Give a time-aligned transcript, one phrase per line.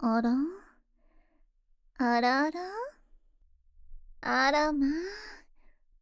[0.00, 0.30] あら？
[1.98, 2.60] あらあら？
[4.20, 4.86] あらま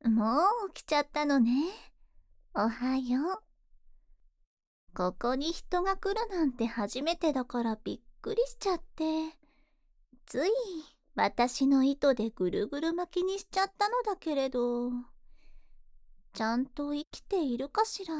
[0.04, 0.08] あ。
[0.10, 1.50] もう起きちゃったのね。
[2.54, 3.42] おはよ
[4.94, 4.94] う。
[4.94, 9.04] ここに人が来るなんて初めてだからびっくりしちゃって。
[10.26, 10.50] つい
[11.14, 14.90] 私の糸でぐるぐる巻きにしちゃったのだけれど。
[16.34, 18.14] ちゃんと生きているかしら？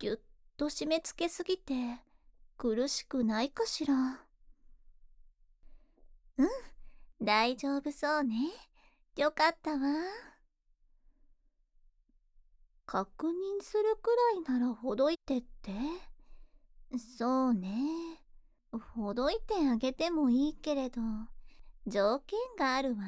[0.00, 0.16] ぎゅっ
[0.56, 1.72] と締め付けすぎて
[2.58, 4.25] 苦しくないかしら？
[6.38, 6.48] うん、
[7.24, 8.36] 大丈夫そうね。
[9.16, 9.78] よかったわ。
[12.84, 14.10] 確認するく
[14.46, 15.72] らいならほどいてって。
[16.98, 17.78] そうね。
[18.94, 21.00] ほどいてあげてもいいけれど、
[21.86, 23.02] 条件があるわ。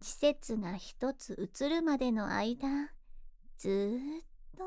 [0.00, 2.68] 季節が一つ移るまでの間、
[3.56, 4.64] ずっと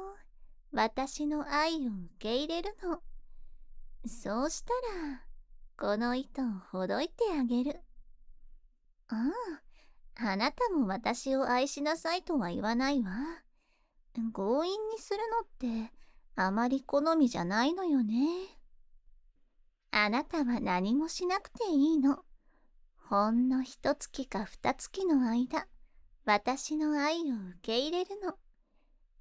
[0.71, 3.01] 私の愛を受け入れるの。
[4.07, 5.26] そうしたら、
[5.79, 7.79] この糸をほどいてあげる。
[9.09, 9.31] あ
[10.15, 13.11] あ、あなたも私を愛しなさいとは言わないわ。
[14.33, 15.93] 強引にするのって
[16.35, 18.27] あまり好みじゃないのよね。
[19.91, 22.23] あなたは何もしなくていいの。
[22.97, 25.67] ほんの一月か二月の間、
[26.25, 28.35] 私の愛を受け入れるの。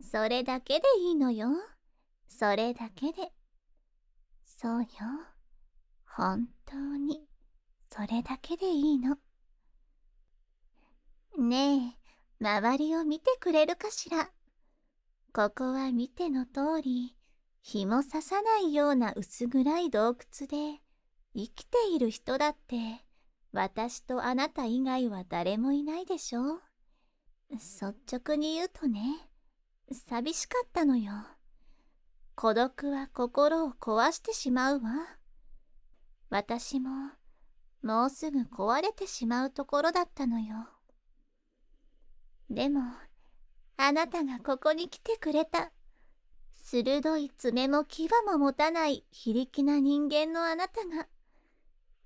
[0.01, 1.49] それだけでいいのよ。
[2.29, 3.33] それだけで。
[4.45, 4.89] そうよ。
[6.17, 7.29] 本当に、
[7.93, 9.19] それだけでいいの。
[11.37, 11.95] ね
[12.41, 14.31] え、周りを見てくれるかしら。
[15.35, 17.15] ここは見ての通り、
[17.61, 20.81] 日もささないような薄暗い洞窟で、
[21.35, 23.05] 生きている人だって、
[23.53, 26.61] 私とあなた以外は誰もいないでしょ
[27.51, 29.29] 率直に言うとね、
[29.93, 31.13] 寂しかったのよ。
[32.35, 35.19] 孤独は心を壊してしまうわ。
[36.31, 36.91] 私も、
[37.83, 40.69] もうすぐ壊れてしまうところだったのよ。
[42.51, 42.81] でも、
[43.77, 45.73] あなたがここに来てくれた。
[46.53, 51.07] 鋭い爪も牙も持たない非力な人間のあなたが、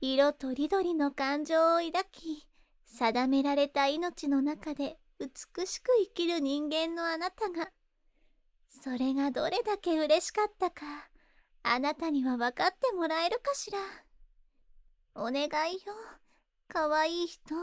[0.03, 2.47] 色とりどりの感情を抱き、
[2.87, 7.71] 定められた命の中で美しく生きる人間のあなたが、
[8.83, 11.09] それがどれだけ嬉しかったか、
[11.63, 13.79] あなたには分かってもらえるかしら。
[15.15, 15.95] お願いよ、
[16.69, 17.55] かわいい人。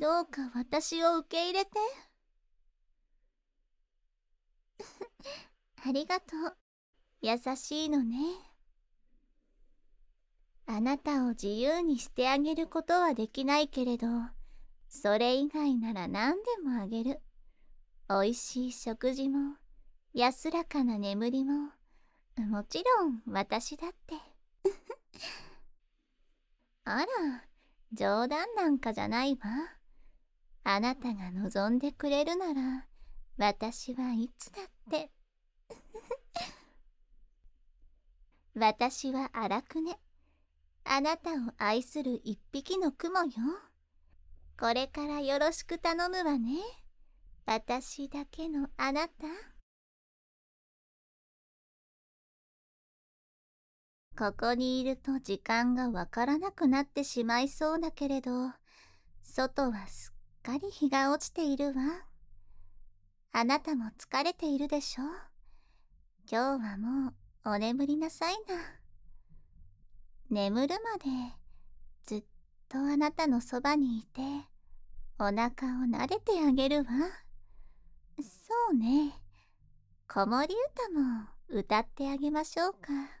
[0.00, 1.70] どうか私を受け入れて。
[5.84, 6.56] ありがとう。
[7.20, 8.16] 優しいのね。
[10.66, 14.06] あなたを自由にしてあげることはできないけれど、
[14.88, 17.20] それ以外なら何でもあげる。
[18.08, 19.56] おいしい食事も、
[20.12, 21.70] 安らかな眠りも、
[22.36, 24.14] もちろん私だって。
[26.90, 27.06] あら、
[27.92, 29.38] 冗談なんかじゃないわ。
[30.64, 32.86] あなたが望んでくれるなら、
[33.36, 35.12] 私はいつだって。
[38.54, 39.98] 私は荒くね。
[40.84, 43.32] あなたを愛する一匹の雲よ。
[44.58, 46.60] これからよろしく頼むわね。
[47.44, 49.57] 私だけのあなた。
[54.18, 58.50] ここにいると時間がわからなくなってしまいそうだけれど、
[59.22, 61.74] 外はすっかり日が落ちているわ。
[63.30, 65.04] あなたも疲れているでしょ
[66.28, 67.14] 今日はもう
[67.44, 68.56] お眠りなさいな。
[70.30, 71.04] 眠るまで
[72.04, 72.24] ずっ
[72.68, 74.20] とあなたのそばにいて、
[75.20, 75.44] お腹を
[75.88, 76.86] 撫でてあげるわ。
[78.20, 79.12] そうね。
[80.08, 83.17] 子守歌も歌ってあげましょうか。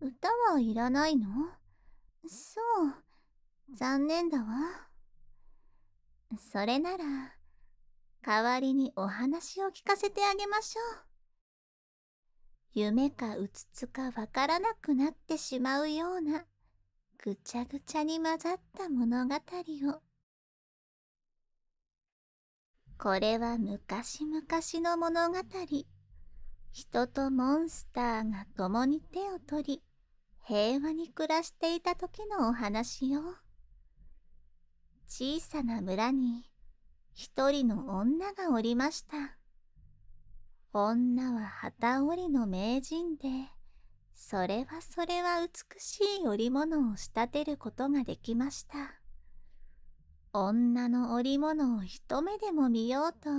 [0.00, 1.28] 歌はいらないの？
[2.26, 3.76] そう。
[3.76, 4.44] 残念だわ。
[6.38, 7.04] それなら、
[8.22, 10.84] 代わりにお話を聞かせてあげましょう。
[12.72, 16.46] 夢かうつつかわからなくなってしまうような、
[17.22, 20.00] ぐちゃぐちゃに混ざった物語を。
[22.96, 24.42] これは昔々
[24.82, 25.36] の物語。
[26.72, 29.82] 人とモンスターが共に手を取り、
[30.50, 33.20] 平和に暮らしていた時のお話よ。
[35.06, 36.42] 小さな村に
[37.14, 39.38] 一人の女がおりました。
[40.72, 43.28] 女は旗織りの名人で、
[44.12, 49.00] それはそれは美しい織物を仕立てることができました。
[50.32, 53.30] 女の織物を一目でも見ようと、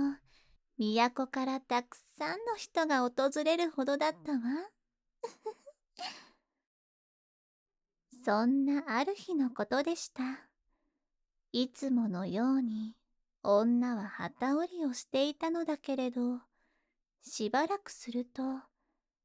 [0.78, 4.38] 都からたくさんの人が訪れるほどだったわ。
[8.24, 10.22] そんなある日のことでした。
[11.50, 12.94] いつものように
[13.42, 16.38] 女は旗織りをしていたのだけれど、
[17.20, 18.42] しばらくすると、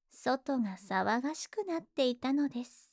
[0.09, 2.91] 外が騒がしくなっていたのです。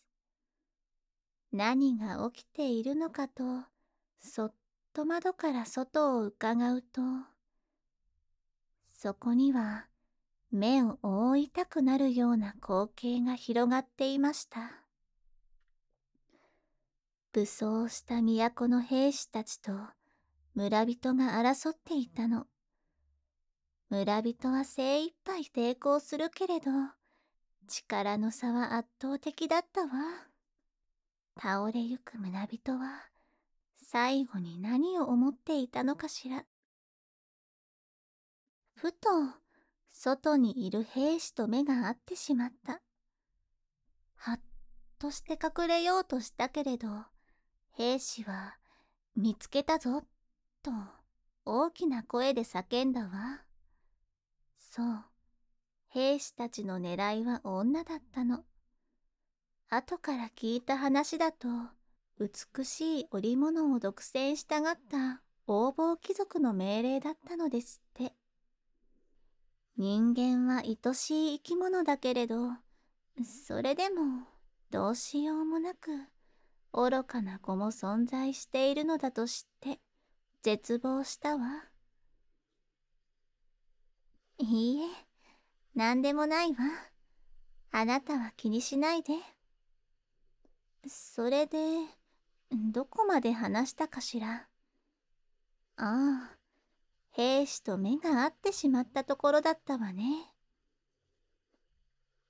[1.53, 3.43] 何が起きているのかと、
[4.21, 4.55] そっ
[4.93, 7.01] と窓から外をうかがうと、
[8.91, 9.87] そこには
[10.51, 14.83] 目を覆いたくなるような光景が広がっていました。
[17.34, 19.72] 武装した都の兵士たちと
[20.54, 22.46] 村人が争っていたの。
[23.90, 26.70] 村人は精一杯抵抗するけれど、
[27.66, 29.88] 力の差は圧倒的だったわ。
[31.36, 33.08] 倒れゆく村人は、
[33.82, 36.44] 最後に何を思っていたのかしら。
[38.76, 39.08] ふと、
[39.90, 42.81] 外にいる兵士と目が合ってしまった。
[44.14, 44.40] はっ
[45.00, 46.88] として隠れようとしたけれど、
[47.76, 48.56] 兵士は、
[49.17, 50.03] 見つけたぞ、
[50.62, 50.71] と
[51.44, 53.43] 大きな声で叫んだわ。
[54.59, 55.05] そう。
[55.88, 58.44] 兵士たちの狙いは女だったの。
[59.69, 61.49] 後から聞いた話だと、
[62.21, 68.15] 美しい織物を独占したがった横暴貴族の命令だったのですって。
[69.77, 72.53] 人間は愛しい生き物だけれど、
[73.47, 74.29] それでも
[74.70, 75.91] どうしようもなく
[76.76, 79.81] 愚かな子も存在しているのだと知って
[80.43, 81.65] 絶望したわ。
[84.38, 84.88] いいえ、
[85.76, 86.56] なんでもないわ。
[87.71, 89.15] あなたは気にしないで。
[90.88, 91.59] それで、
[92.50, 94.49] どこまで話したかしら。
[95.77, 96.37] ああ、
[97.11, 100.32] 兵士と目が合ってしまったところだったわね。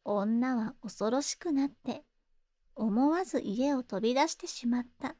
[0.04, 2.04] 女は恐ろしくなって、
[2.76, 5.16] 思わず家を飛び出してしまった。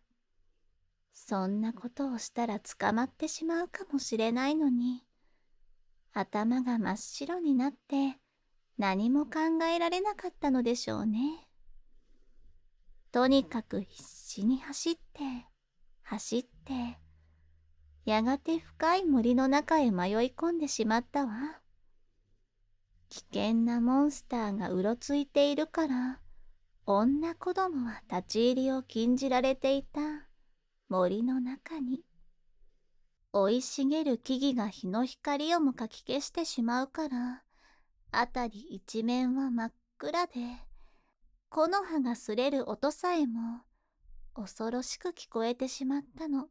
[1.12, 5.05] そんなことをしたら捕まってしまうかもしれないのに、
[6.12, 8.19] 頭が真っ白になって
[8.77, 11.49] 何も考えられなかったのでしょうね。
[13.12, 15.47] とにかく必死に走って、
[16.03, 16.99] 走って、
[18.05, 21.61] やがて深い森の中へ迷い込んでしまったわ。
[23.09, 26.21] 危険なモンスターがうろついているから、
[26.86, 30.00] 女子供は立ち入りを禁じられていた
[30.90, 32.04] 森の中に。
[33.32, 37.42] 生い茂る木々が日の光をもかき消してしまうから、
[38.12, 40.32] あたり一面は真っ暗で、
[41.48, 43.62] 木の葉が擦れる音さえも
[44.34, 46.48] 恐ろしく聞こえてしまったの。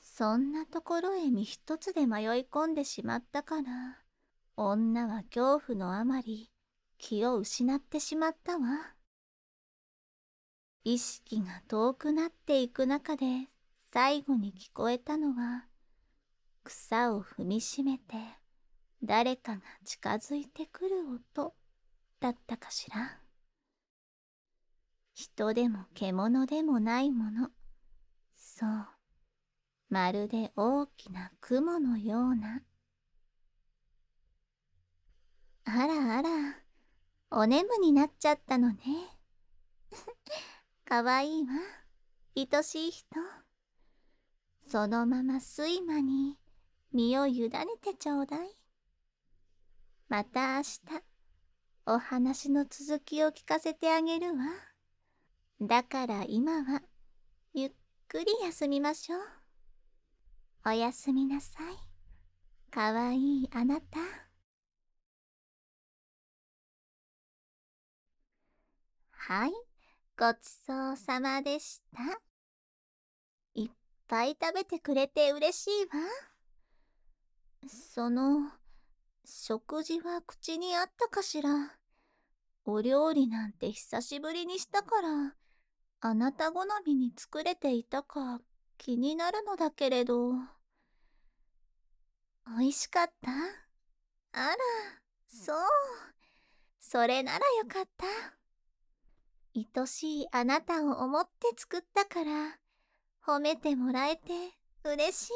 [0.00, 4.04] そんなところへ身一つで迷い込んでしまったから、
[4.56, 6.52] 女は恐怖のあまり
[6.98, 8.94] 気を失ってしまったわ。
[10.84, 13.48] 意識が遠くなっていく中で
[13.92, 15.66] 最後に聞こえたのは、
[16.64, 18.14] 草を踏みしめて
[19.02, 21.54] 誰かが近づいてくる音
[22.20, 23.20] だったかしら。
[25.14, 27.50] 人でも獣でもないもの。
[28.36, 28.86] そう。
[29.88, 32.62] まるで大きな雲のような。
[35.64, 36.67] あらあら、
[37.30, 38.78] お眠になっちゃったのね。
[40.86, 41.48] かわいいわ。
[42.34, 43.06] 愛しい人。
[44.66, 46.38] そのまま睡魔に
[46.92, 47.50] 身を委ね
[47.82, 48.48] てちょうだい。
[50.08, 50.78] また明日、
[51.86, 54.44] お話の続きを聞かせてあげるわ。
[55.60, 56.82] だから今は、
[57.52, 57.72] ゆっ
[58.08, 59.20] くり休みましょう。
[60.64, 62.70] おやすみなさい。
[62.70, 64.27] かわいいあなた。
[69.20, 69.52] はい、
[70.16, 72.00] ごちそうさまでした。
[73.54, 73.70] いっ
[74.06, 76.02] ぱい食べてくれて嬉しいわ。
[77.68, 78.50] その、
[79.24, 81.50] 食事は口にあったかしら？
[82.64, 85.34] お料理なんて久しぶりにしたから、
[86.00, 88.40] あなた好みに作れていたか
[88.78, 90.32] 気になるのだけれど。
[92.46, 93.30] 美味しかった？
[94.32, 94.56] あら、
[95.26, 95.56] そう。
[96.78, 98.06] それならよかった。
[99.54, 102.58] 愛しいあなたを思って作ったから、
[103.26, 104.32] 褒めてもらえて
[104.84, 105.32] 嬉しい。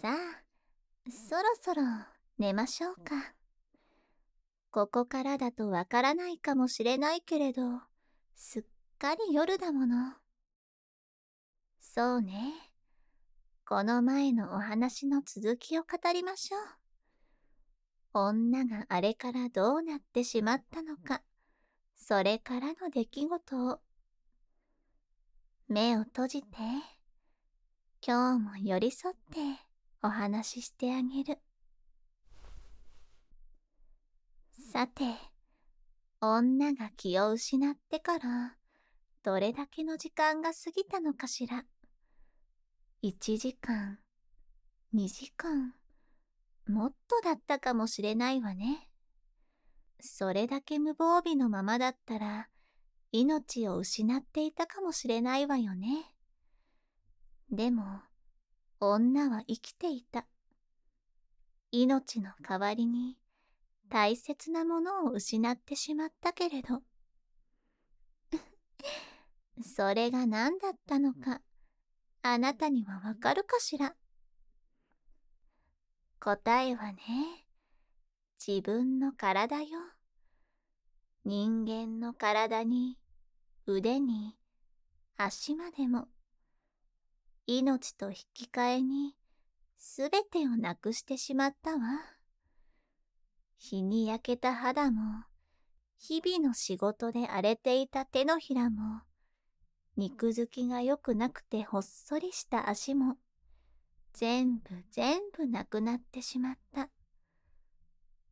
[0.00, 1.82] さあ、そろそろ
[2.38, 3.34] 寝ましょうか。
[4.70, 7.62] ここからだとわからないかもしれないけれど、
[8.34, 8.64] すっ
[8.98, 10.14] かり夜だもの。
[11.80, 12.52] そうね。
[13.66, 16.60] この前のお話の続きを語りましょう。
[18.12, 21.22] 女があれからどうなってしまったのか、
[21.96, 23.80] それからの出来事を。
[25.66, 26.46] 目を閉じて、
[28.06, 29.40] 今日も寄り添って
[30.02, 31.40] お話ししてあげる。
[34.72, 35.04] さて、
[36.20, 38.56] 女が気を失ってから、
[39.24, 41.64] どれだけの時間が過ぎたのかしら。
[43.02, 43.98] 1時間、
[44.94, 45.74] 2時間、
[46.68, 48.88] もっとだったかもしれないわね。
[50.00, 52.48] それだけ無防備のままだったら、
[53.12, 56.12] 命を失っていたかもしれないわよね。
[57.50, 58.02] でも、
[58.80, 60.26] 女は生きていた。
[61.70, 63.18] 命の代わりに
[63.88, 66.82] 大切なものを失ってしまったけれど。
[69.62, 71.40] それが何だったのか、
[72.22, 73.94] あなたにはわかるかしら？
[76.18, 77.45] 答えはね、
[78.44, 79.78] 自分の体よ。
[81.24, 82.98] 人間の体に、
[83.66, 84.36] 腕に、
[85.16, 86.08] 足までも、
[87.46, 89.16] 命と引き換えに、
[89.78, 91.78] すべてをなくしてしまったわ。
[93.58, 95.24] 日に焼けた肌も、
[95.98, 99.02] 日々の仕事で荒れていた手のひらも、
[99.96, 103.16] 肉付きが良くなくてほっそりした足も、
[104.12, 106.90] 全部全部なくなってしまった。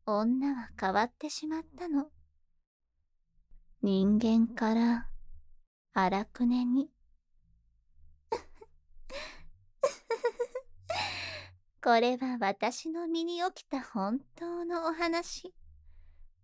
[0.05, 2.09] 女は変わってしまったの。
[3.81, 5.09] 人間から
[5.93, 6.91] 荒くねに。
[11.81, 15.53] これは私の身に起きた本当のお話。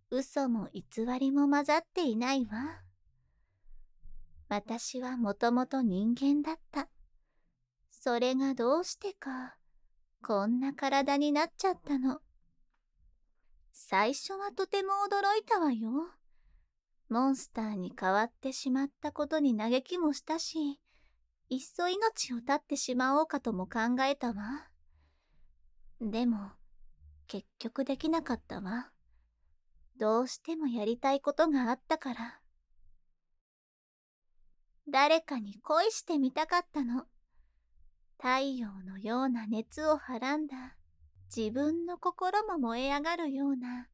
[0.10, 0.84] 嘘も偽
[1.20, 2.82] りも混ざっていないわ。
[4.50, 6.90] 私はもともと人間だった。
[7.92, 9.56] それがどうしてか、
[10.24, 12.22] こんな体になっちゃったの。
[13.72, 15.90] 最初はとても驚いたわよ。
[17.10, 20.80] モンスターに変わってしまったことに嘆きもしたし、
[21.50, 24.70] いっそ命を絶ってしまおうかとも考えたわ。
[26.00, 26.52] でも、
[27.28, 28.92] 結局できなかったわ。
[29.98, 32.40] どうしてもやりたいことがあったから。
[34.90, 37.06] 誰かに恋してみたかったの。
[38.18, 40.78] 太陽のような熱をはらんだ
[41.34, 43.88] 自分の心も燃え上がるような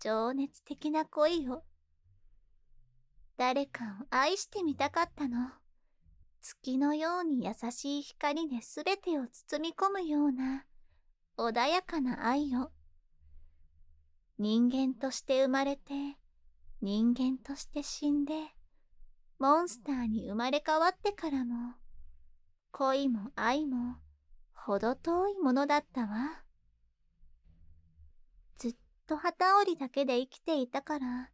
[0.00, 1.62] 情熱的な恋を。
[3.36, 5.50] 誰かを愛してみたかったの。
[6.40, 10.64] 月のように優しい光で全てを包み込むような
[11.36, 12.70] 穏やかな愛を。
[14.38, 16.16] 人間として生まれて、
[16.80, 18.32] 人間として死んで、
[19.38, 21.74] モンスターに生まれ変わってからも、
[22.70, 23.96] 恋も愛も、
[24.54, 26.47] ほど遠いものだったわ。
[29.08, 31.30] と旗織りだけで生きていたから、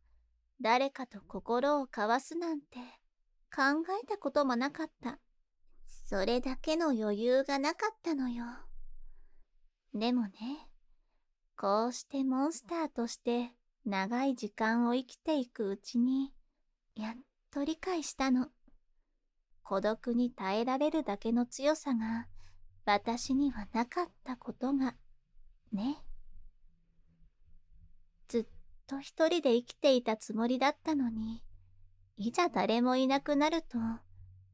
[0.60, 2.78] 誰かと心を交わすなんて
[3.54, 5.18] 考えたこともなかった。
[5.86, 8.44] それだけの余裕がなかったのよ。
[9.92, 10.30] でもね、
[11.56, 13.50] こうしてモンスターとして
[13.84, 16.32] 長い時間を生きていくうちに、
[16.94, 17.14] やっ
[17.50, 18.48] と理解したの。
[19.64, 22.28] 孤独に耐えられるだけの強さが
[22.84, 24.94] 私にはなかったことが、
[25.72, 25.96] ね。
[28.28, 28.46] ずっ
[28.86, 31.42] と一人で生きていたつもりだったのに、
[32.16, 33.78] いざ誰もいなくなると、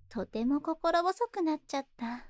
[0.09, 2.27] とても心細くなっちゃった。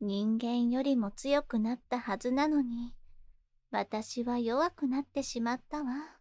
[0.00, 2.94] 人間よりも強くなったはずなのに、
[3.70, 6.18] 私は弱くなってしまったわ。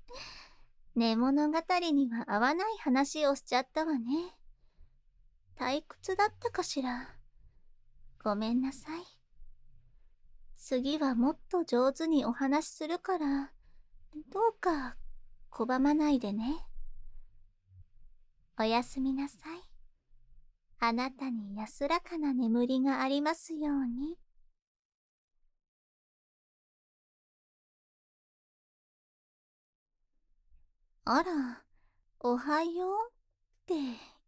[0.95, 1.59] 寝物語
[1.93, 4.37] には合わない話をしちゃったわね。
[5.57, 7.17] 退屈だったかしら。
[8.23, 9.16] ごめんなさい。
[10.69, 13.53] 次はもっと上手にお話しするから、
[14.33, 14.97] どうか
[15.49, 16.67] 拒まないでね。
[18.59, 19.63] おやすみなさい。
[20.81, 24.19] あなたに安らかな眠りがありますように。
[31.05, 31.63] あら、
[32.19, 33.13] おはようっ
[33.67, 33.75] て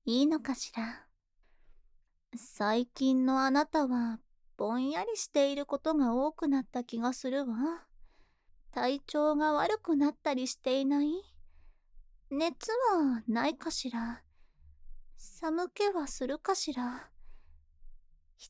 [0.04, 1.08] いいのかしら。
[2.36, 4.20] 最近のあなたは
[4.58, 7.86] ぼんやりしていることが多くなった気がするわ。
[8.72, 11.12] 体調が悪くなったりしていない？
[12.30, 14.22] 熱はないかしら？
[15.16, 17.08] 寒気はするかしら？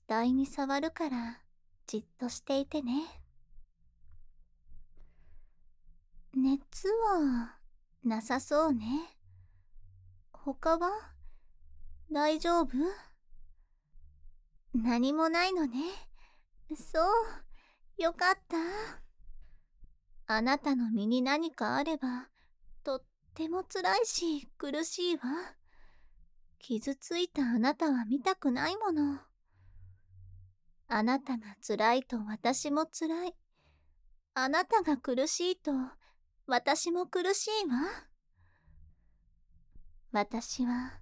[0.08, 1.42] 額に触るから
[1.86, 3.02] じっとしていてね。
[6.34, 7.56] 熱は
[8.02, 8.86] なさそうね。
[10.32, 10.88] 他は？
[12.10, 12.68] 大丈夫？
[14.82, 15.78] 何もないのね。
[16.76, 18.56] そう、よかった。
[20.26, 22.28] あなたの身に何かあれば、
[22.84, 23.02] とっ
[23.34, 25.22] ても辛いし苦しいわ。
[26.58, 29.20] 傷ついたあなたは見たくないもの。
[30.88, 33.34] あなたが辛いと私も辛い。
[34.34, 35.72] あなたが苦しいと
[36.46, 38.08] 私も苦しいわ。
[40.12, 41.00] 私は、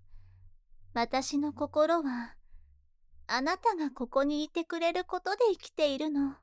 [0.93, 2.35] 私の心は、
[3.29, 6.37] あなたがここにいてくれることで生きているの。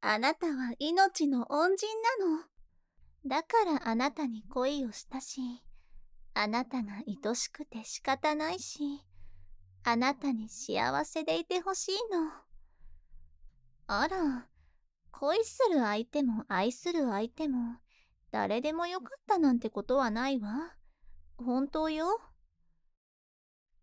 [0.00, 1.86] あなたは命の恩人
[2.18, 2.44] なの。
[3.24, 5.62] だからあなたに恋をしたし、
[6.34, 9.04] あなたが愛しくて仕方ないし、
[9.84, 12.30] あなたに幸せでいてほしいの。
[13.86, 14.48] あら、
[15.10, 17.76] 恋する相手も愛する相手も、
[18.30, 20.74] 誰でもよかったなんてことはないわ。
[21.36, 22.06] 本当よ。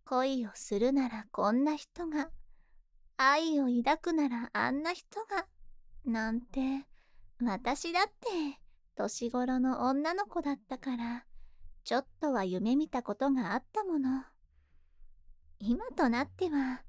[0.09, 2.31] 恋をするならこんな人が、
[3.17, 5.45] 愛を抱くならあんな人が、
[6.03, 6.87] なんて、
[7.43, 8.59] 私だって、
[8.95, 11.25] 年頃の女の子だったから、
[11.83, 14.23] ちょっとは夢見たことがあったもの。
[15.59, 16.81] 今となっては、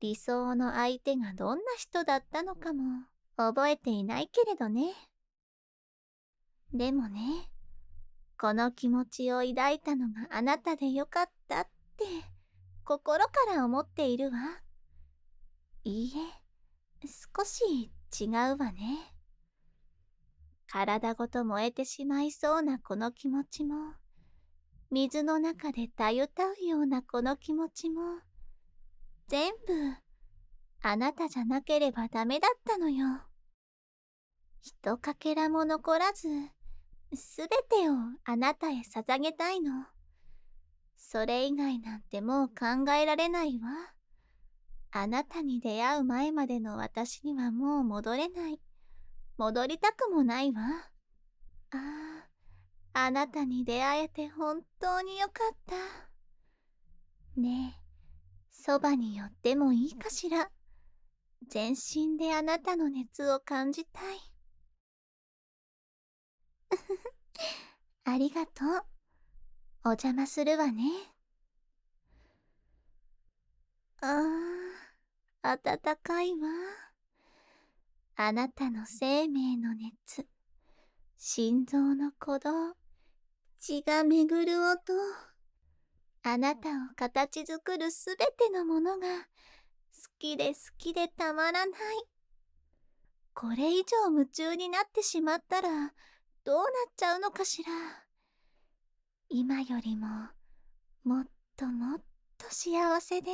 [0.00, 3.04] 理想の相手がどんな人だったのかも
[3.36, 4.94] 覚えていないけれどね。
[6.72, 7.52] でもね、
[8.36, 12.33] この気持ちを抱いたのがあなたでよかったって
[12.84, 14.38] 心から思っているわ。
[15.84, 16.12] いい
[17.02, 19.14] え、少し違うわね。
[20.66, 23.94] 体ごと燃えてしまいそうなこの気持ちも、
[24.90, 28.02] 水の中でたゆたうようなこの気持ちも、
[29.28, 29.72] 全部、
[30.82, 33.06] あなたじゃなければダメだったのよ。
[34.60, 36.28] ひとかけらも残らず、
[37.14, 39.93] すべてをあなたへ捧げたいの。
[40.96, 43.94] それ以外なんてもう考えられないわ。
[44.90, 48.60] あなたに出会う前までの私にはもう戻れない。
[49.36, 50.62] 戻りたくもないわ。
[51.72, 52.28] あ
[52.92, 57.40] あ、あなたに出会えて本当によかった。
[57.40, 57.80] ねえ、
[58.50, 60.50] そばに寄ってもいいかしら。
[61.48, 64.18] 全身であなたの熱を感じたい。
[68.04, 68.93] ありがとう。
[69.86, 70.82] お邪魔するわね。
[74.00, 74.22] あ
[75.42, 76.48] あ、暖かいわ。
[78.16, 80.26] あなたの生命の熱、
[81.18, 82.76] 心臓の鼓動、
[83.58, 84.94] 血が巡る音、
[86.22, 89.26] あなたを形作るすべてのものが好
[90.18, 91.76] きで好きでたまらない。
[93.34, 95.68] これ以上夢中になってしまったら
[96.44, 98.03] どうなっちゃうのかしら。
[99.28, 100.06] 今よりも
[101.04, 102.00] もっともっ
[102.38, 103.30] と幸せで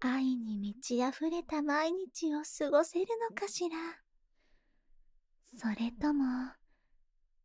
[0.00, 3.76] 愛に満ち溢れた毎日を過ごせるのかしら。
[5.56, 6.24] それとも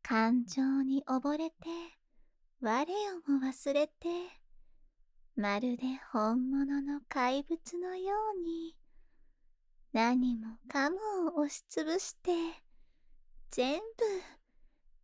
[0.01, 1.55] 感情に溺れて
[2.61, 2.85] 我
[3.27, 3.93] をも忘れて
[5.35, 8.75] まるで本物の怪物のように
[9.93, 10.97] 何もかも
[11.37, 12.31] を押しつぶして
[13.49, 13.83] 全部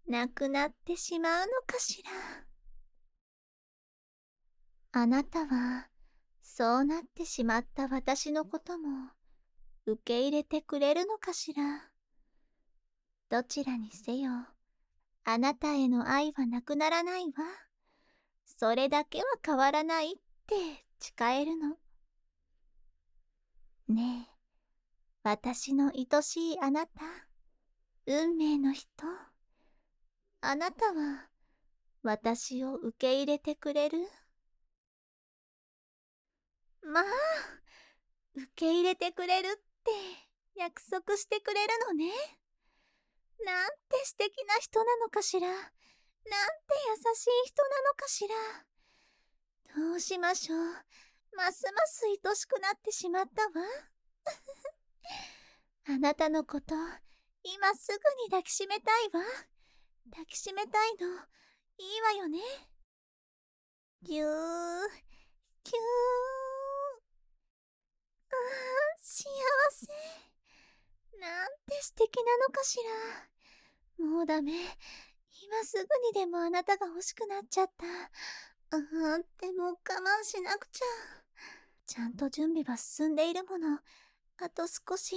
[0.09, 2.09] なくなってしまうのかしら？
[4.91, 5.87] あなたは
[6.41, 9.11] そうなってしまった私のことも
[9.85, 11.91] 受け入れてくれるのかしら？
[13.29, 14.31] どちらにせよ
[15.25, 17.31] あなたへの愛はなくならないわ。
[18.45, 20.15] それだけは変わらないっ
[20.47, 20.55] て
[20.99, 21.77] 誓えるの。
[23.89, 24.33] ねえ
[25.21, 27.03] 私の愛しいあなた
[28.07, 28.87] 運命の人。
[30.41, 31.27] あなたは
[32.01, 34.07] 私を受け入れてくれる？
[36.81, 37.03] まあ、
[38.35, 39.51] 受け入れてくれるっ
[39.83, 39.91] て
[40.55, 42.09] 約束してくれるのね。
[43.45, 45.47] なんて素敵な人なのかしら？
[45.47, 45.65] なんて
[46.25, 48.35] 優しい人なのかしら？
[49.89, 50.59] どうしましょう？
[51.35, 53.49] ますます愛しくなってしまったわ。
[55.95, 56.75] あなたのこと、
[57.43, 59.21] 今すぐに抱きしめたいわ。
[60.11, 61.07] 抱きしめたいの、
[61.77, 62.39] いいわよね。
[64.01, 65.79] ぎゅー、ぎゅー。
[68.31, 69.29] ああ、幸
[69.71, 69.87] せ。
[71.19, 72.77] なんて素敵なのかし
[73.99, 74.05] ら。
[74.05, 74.53] もうダメ。
[75.41, 77.85] 今すぐにでもあなたが欲しくなっちゃった。
[77.85, 80.85] ああ、でも我慢しなくちゃ。
[81.85, 83.79] ちゃんと準備は進んでいるもの。
[84.37, 85.15] あと少し、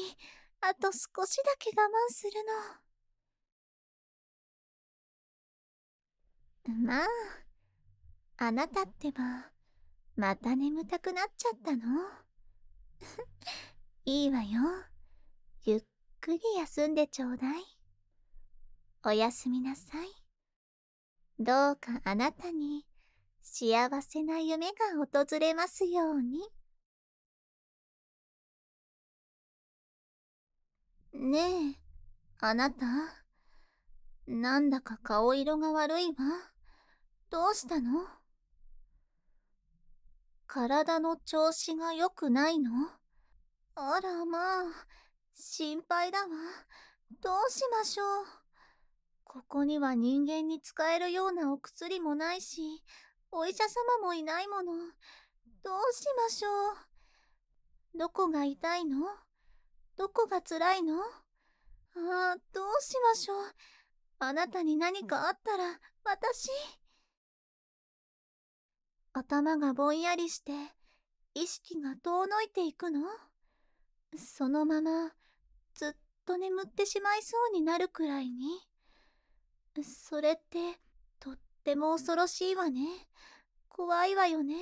[0.60, 2.91] あと少しだけ我慢するの。
[6.70, 7.06] まあ、
[8.36, 9.50] あなたってば、
[10.16, 11.82] また眠たくなっちゃったの？
[14.04, 14.60] いいわよ。
[15.64, 15.84] ゆっ
[16.20, 17.62] くり休んでちょうだい。
[19.04, 20.08] おやすみなさい。
[21.38, 22.86] どうかあなたに
[23.40, 26.40] 幸せな夢が訪れますように。
[31.12, 31.38] ね
[31.72, 31.78] え、
[32.38, 32.86] あなた。
[34.26, 36.51] なんだか顔色が悪いわ。
[37.32, 38.04] どうしたの？
[40.46, 42.70] 体の調子が良くないの？
[43.74, 44.64] あらまあ、
[45.32, 46.26] 心配だわ。
[47.22, 48.06] どうしましょう？
[49.24, 52.84] ここには人間に使えるようなお薬もないし、
[53.30, 54.74] お医者様もいないもの。
[54.74, 56.50] どうしましょ
[57.94, 57.98] う？
[57.98, 59.06] どこが痛いの？
[59.96, 60.98] どこが辛いの？
[60.98, 61.00] あ
[61.96, 63.44] あ、どうしましょう？
[64.18, 66.50] あなたに何かあったら、私？
[69.14, 70.52] 頭がぼんやりして、
[71.34, 73.00] 意識が遠のいていくの？
[74.16, 75.12] そのまま、
[75.74, 75.92] ずっ
[76.24, 78.60] と眠ってしまいそうになるくらいに。
[79.82, 80.80] それって、
[81.18, 82.80] とっても恐ろしいわね。
[83.68, 84.56] 怖いわよね。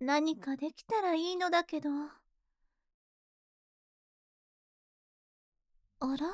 [0.00, 1.90] 何かできたらいいのだけど。
[6.02, 6.26] あら？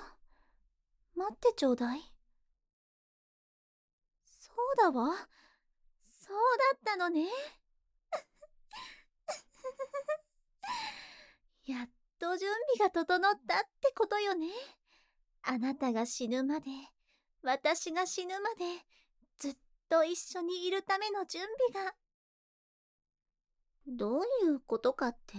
[1.16, 2.00] 待ってちょうだい。
[4.38, 5.28] そうだわ。
[6.26, 6.38] そう
[6.74, 7.26] だったのね。
[11.66, 14.48] やっと準備が整ったってことよね。
[15.42, 16.70] あなたが死ぬまで、
[17.42, 18.64] 私が死ぬまで、
[19.38, 19.56] ずっ
[19.88, 21.94] と一緒にいるための準備が。
[23.86, 25.34] どういうことかって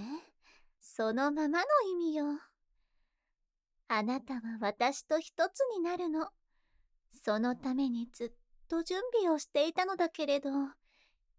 [0.80, 2.40] そのままの意味よ。
[3.90, 6.30] あなたは私と一つになるの。
[7.24, 8.32] そのためにずっ
[8.68, 10.50] と準備をしていたのだけれど、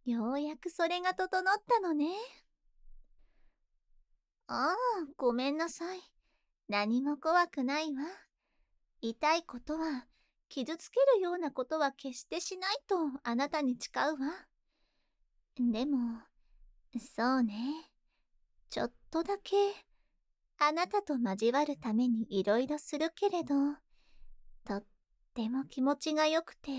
[0.05, 2.09] ようやくそれが整ったのね。
[4.47, 4.77] ああ、
[5.17, 6.01] ごめんなさい。
[6.69, 8.03] 何も怖くないわ。
[9.01, 10.07] 痛いことは、
[10.49, 14.47] 傷つけるようなことは決してしないとあなたに誓うわ。
[15.59, 16.23] でも、
[16.99, 17.55] そうね。
[18.71, 19.57] ちょっとだけ
[20.59, 23.55] あなたと交わるためにいろいろするけれど、
[24.65, 24.85] とっ
[25.35, 26.71] ても気持ちが良くて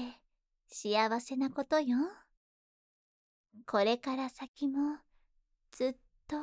[0.71, 1.97] 幸せなことよ。
[3.65, 4.97] これから先も
[5.71, 5.93] ずっ
[6.27, 6.37] と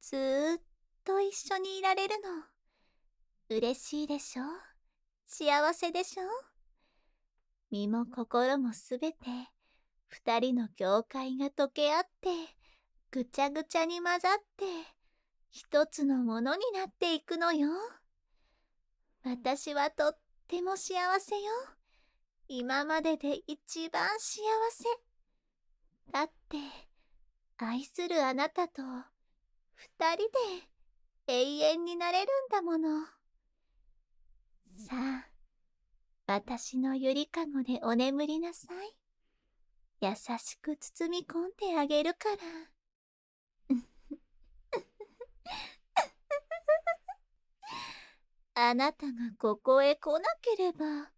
[0.00, 0.60] ずーっ
[1.04, 2.16] と一緒にいられる
[3.48, 3.56] の。
[3.56, 4.42] 嬉しいでしょ？
[5.26, 6.24] 幸せでしょ？
[7.70, 9.18] 身も心もすべて
[10.08, 12.28] 二人の境界が溶け合って
[13.10, 14.64] ぐちゃぐちゃに混ざって
[15.50, 17.68] 一つのものになっていくのよ。
[19.24, 21.42] 私はとっても幸せよ。
[22.48, 24.84] 今までで一番幸せ。
[26.12, 26.58] だって、
[27.56, 28.82] 愛するあなたと
[29.74, 30.28] 二人で
[31.26, 33.06] 永遠になれるんだもの。
[34.76, 35.28] さあ、
[36.26, 38.94] 私のゆりかごでお眠りなさい。
[40.00, 42.36] 優しく包み込んであげるから。
[48.70, 51.13] あなたがここへ来なければ、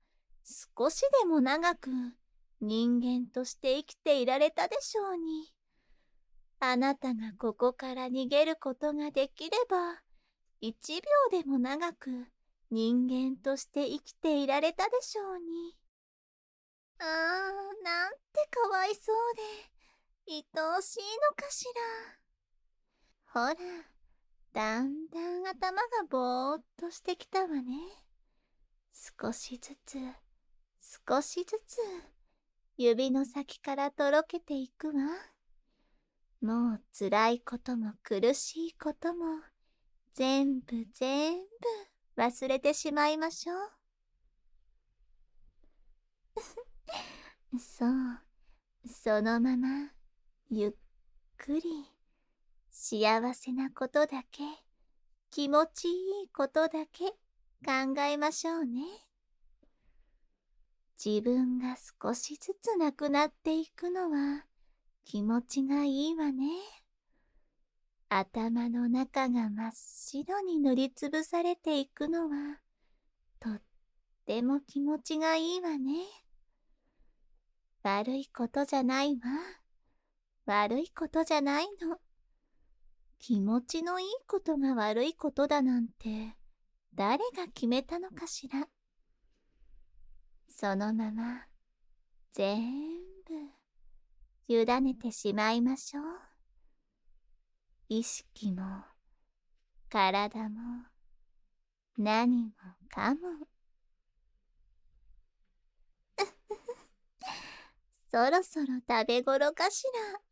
[0.48, 1.90] 少しでも長く
[2.61, 5.52] 人間として生きていられたでしょうに。
[6.61, 10.00] あなたがここから逃げることができれば、
[10.61, 12.26] 一秒でも長く
[12.70, 15.76] 人間として生きていられたでしょうに。
[17.00, 17.06] ああ、
[17.82, 19.42] なんてかわいそうで、
[20.28, 21.64] 愛おしいのかし
[23.35, 23.40] ら。
[23.40, 23.54] ほら、
[24.52, 27.62] だんだん頭がぼーっとしてきたわね。
[28.92, 29.98] 少しずつ、
[31.09, 31.79] 少しずつ、
[32.77, 34.94] 指の先からとろけていくわ。
[36.40, 39.40] もう辛いことも苦しいことも、
[40.14, 43.59] 全部全部忘れてしまいましょう。
[47.59, 49.90] そう、そのまま、
[50.51, 50.75] ゆっ
[51.37, 51.96] くり。
[52.70, 54.44] 幸せなことだけ、
[55.31, 57.11] 気持ちいいことだけ
[57.64, 59.06] 考えましょうね。
[61.04, 64.46] 自分が少しずつなくなっていくのは
[65.04, 66.46] 気持ちがいいわね。
[68.09, 72.61] 頭の中が真っ白に塗りつぶされていくのは
[73.40, 73.62] とっ
[74.26, 76.04] ても気持ちがいいわね。
[77.82, 79.20] 悪いことじゃないわ。
[80.46, 81.98] 悪いことじゃないの。
[83.18, 86.37] 気持ちのいいことが悪いことだなんて
[86.94, 88.66] 誰が決めたのかしら。
[90.59, 91.47] そのまま
[92.33, 92.62] 全
[93.27, 93.35] 部
[94.49, 96.05] 委ねてしまいましょう。
[97.90, 98.62] 意識も
[99.90, 100.87] 体も
[101.99, 102.53] 何も
[102.88, 103.47] かも。
[108.11, 110.23] そろそろ食べ頃かしら。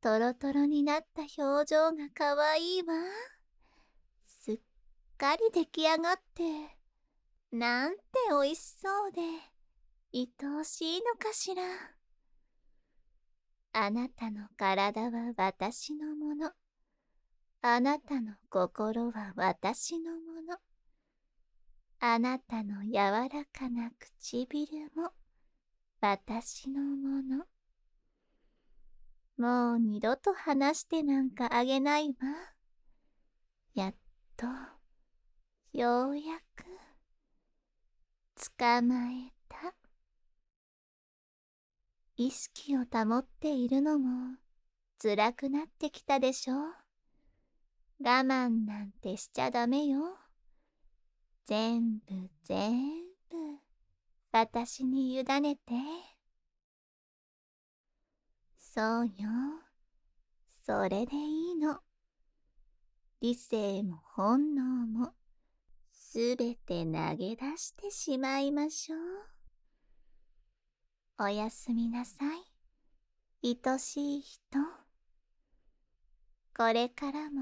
[0.00, 2.94] とろとろになった表情がかわいいわ。
[4.24, 4.60] すっ
[5.16, 6.79] かり出来上がって。
[7.52, 9.22] なんておいしそうで、
[10.14, 11.62] 愛おしいのかしら。
[13.72, 16.52] あなたの体は私のもの。
[17.62, 20.58] あなたの心は私のもの。
[21.98, 25.10] あなたの柔らかな唇も
[26.00, 27.46] 私のもの。
[29.36, 32.14] もう二度と話してなんかあげないわ。
[33.74, 33.94] やっ
[34.36, 34.46] と、
[35.72, 36.64] ようやく、
[38.40, 39.74] 捕まえた。
[42.16, 44.38] 意識を保っているのも
[45.02, 46.56] 辛くなってきたでしょう。
[48.02, 50.16] 我慢なんてしちゃダメよ。
[51.44, 52.72] 全部全
[53.28, 53.36] 部
[54.32, 55.74] 私に委ねて。
[58.58, 59.12] そうよ。
[60.64, 61.80] それでいいの。
[63.20, 65.12] 理性も本能も
[66.12, 69.00] すべて投げ出してしまいましょう。
[71.22, 72.24] おやすみなさ
[73.44, 73.56] い。
[73.64, 74.58] 愛しい人。
[76.52, 77.40] これからも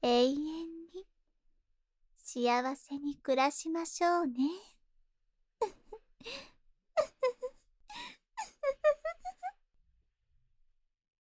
[0.00, 1.06] 永遠に
[2.16, 4.32] 幸せに暮らしましょうね。